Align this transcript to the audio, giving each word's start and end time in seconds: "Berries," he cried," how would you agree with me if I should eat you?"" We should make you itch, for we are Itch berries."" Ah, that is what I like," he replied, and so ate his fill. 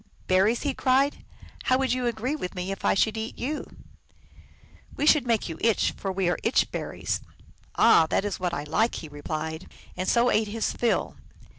"Berries," 0.33 0.63
he 0.63 0.73
cried," 0.73 1.23
how 1.65 1.77
would 1.77 1.93
you 1.93 2.07
agree 2.07 2.35
with 2.35 2.55
me 2.55 2.71
if 2.71 2.83
I 2.83 2.95
should 2.95 3.17
eat 3.17 3.37
you?"" 3.37 3.67
We 4.97 5.05
should 5.05 5.27
make 5.27 5.47
you 5.47 5.59
itch, 5.61 5.93
for 5.95 6.11
we 6.11 6.27
are 6.27 6.39
Itch 6.41 6.71
berries."" 6.71 7.21
Ah, 7.75 8.07
that 8.09 8.25
is 8.25 8.39
what 8.39 8.51
I 8.51 8.63
like," 8.63 8.95
he 8.95 9.07
replied, 9.07 9.71
and 9.95 10.09
so 10.09 10.31
ate 10.31 10.47
his 10.47 10.73
fill. 10.73 11.17